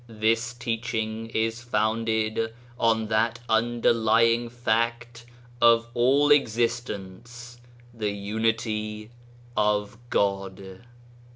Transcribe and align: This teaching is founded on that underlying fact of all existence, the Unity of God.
This 0.07 0.55
teaching 0.55 1.29
is 1.29 1.61
founded 1.61 2.55
on 2.79 3.05
that 3.09 3.37
underlying 3.47 4.49
fact 4.49 5.27
of 5.61 5.87
all 5.93 6.31
existence, 6.31 7.59
the 7.93 8.09
Unity 8.09 9.11
of 9.55 9.99
God. 10.09 10.83